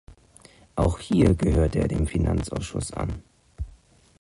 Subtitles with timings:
[0.77, 3.21] Auch hier gehörte er dem Finanzausschuss an.